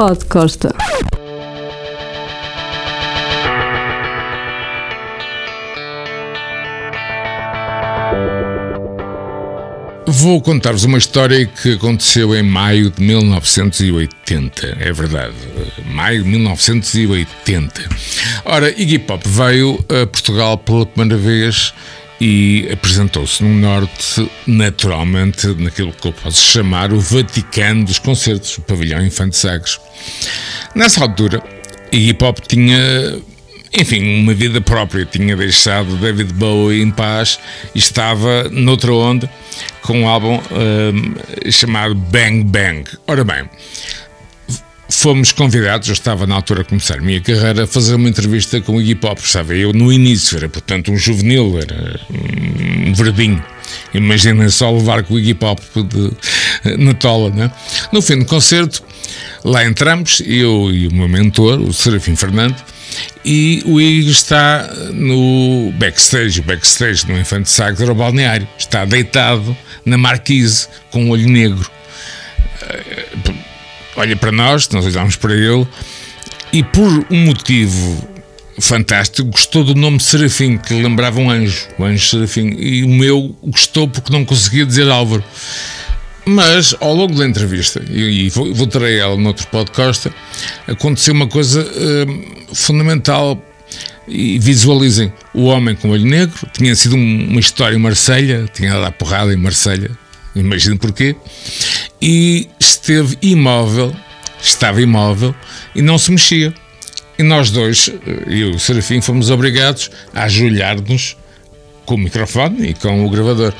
[0.00, 0.74] Pod Costa.
[10.06, 14.78] Vou contar-vos uma história que aconteceu em maio de 1980.
[14.80, 15.34] É verdade,
[15.84, 17.82] maio de 1980.
[18.46, 21.74] Ora, Iggy Pop veio a Portugal pela primeira vez
[22.20, 28.62] e apresentou-se no Norte, naturalmente, naquilo que eu posso chamar o Vaticano dos concertos, o
[28.62, 29.80] pavilhão Infante Sagres.
[30.74, 31.42] Nessa altura,
[31.90, 33.20] Iggy Pop tinha
[33.72, 35.04] enfim, uma vida própria.
[35.04, 37.38] Tinha deixado David Bowie em paz
[37.74, 39.30] e estava noutra onda
[39.82, 42.84] com um álbum um, chamado Bang Bang.
[43.06, 43.48] Ora bem,
[45.00, 48.60] fomos convidados, eu estava na altura a começar a minha carreira, a fazer uma entrevista
[48.60, 51.98] com o Iggy Pop, estava eu no início, era portanto um juvenil, era
[52.86, 53.42] um verdinho.
[53.94, 57.50] Imagina só levar com o Iggy Pop de, na tola, né?
[57.90, 58.82] No fim do concerto,
[59.42, 62.56] lá entramos, eu e o meu mentor, o Serafim Fernando,
[63.24, 69.56] e o Iggy está no backstage, o backstage no Infante era o balneário, está deitado
[69.82, 71.70] na marquise com um olho negro.
[74.00, 75.68] Olha para nós, nós olhamos para ele
[76.54, 78.08] e por um motivo
[78.58, 83.36] fantástico gostou do nome Serafim, que lembrava um anjo, o anjo Serafim, e o meu
[83.42, 85.22] gostou porque não conseguia dizer Álvaro.
[86.24, 90.10] Mas ao longo da entrevista, e, voltarei a ela noutro podcast,
[90.66, 93.38] aconteceu uma coisa uh, fundamental.
[94.08, 98.48] E visualizem o homem com o olho negro, tinha sido um, uma história em Marselha,
[98.52, 99.90] tinha dado a porrada em Marselha,
[100.34, 101.14] imagino porquê,
[102.00, 103.94] e esteve imóvel,
[104.42, 105.34] estava imóvel
[105.74, 106.54] e não se mexia.
[107.18, 107.92] E nós dois,
[108.26, 111.18] eu e o Serafim, fomos obrigados a ajoelhar-nos
[111.84, 113.52] com o microfone e com o gravador.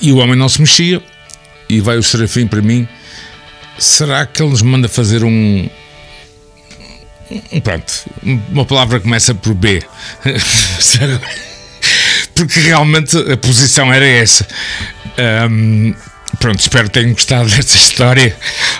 [0.00, 1.02] E o homem não se mexia
[1.68, 2.88] e vai o Serafim para mim.
[3.78, 5.68] Será que ele nos manda fazer um.
[7.52, 7.92] um pronto,
[8.50, 9.82] uma palavra começa por B.
[12.34, 14.46] Porque realmente a posição era essa.
[15.48, 15.94] Um,
[16.38, 18.36] pronto, espero que tenham gostado desta história,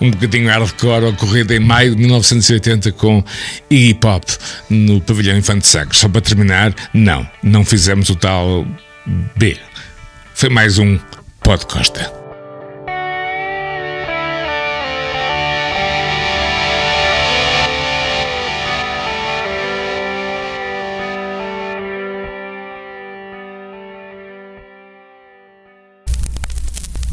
[0.00, 3.24] um bocadinho hardcore, ocorrida em maio de 1980 com
[3.70, 4.26] Iggy Pop
[4.68, 5.98] no pavilhão Infante Sagres.
[5.98, 8.66] Só para terminar, não, não fizemos o tal
[9.36, 9.56] B.
[10.34, 10.98] Foi mais um
[11.42, 12.19] Pod Costa.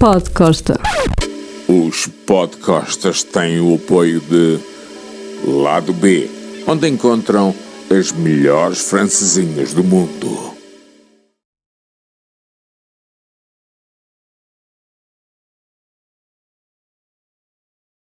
[0.00, 0.80] Pod Costa.
[1.68, 4.58] Os podcastas têm o apoio de
[5.46, 6.26] Lado B,
[6.66, 7.54] onde encontram
[7.90, 10.49] as melhores francesinhas do mundo.